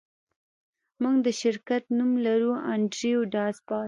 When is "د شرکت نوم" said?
1.25-2.11